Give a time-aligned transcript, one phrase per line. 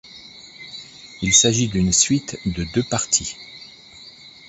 [1.21, 3.37] Il s’agit d’une suite de deux parties.